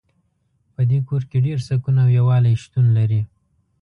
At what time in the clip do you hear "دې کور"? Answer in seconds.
0.89-1.21